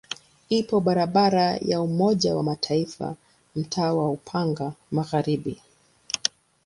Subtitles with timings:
[0.49, 3.15] Ipo barabara ya Umoja wa Mataifa
[3.55, 5.61] mtaa wa Upanga Magharibi.